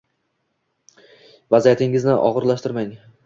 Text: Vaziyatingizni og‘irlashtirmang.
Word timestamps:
Vaziyatingizni 1.55 2.17
og‘irlashtirmang. 2.31 2.99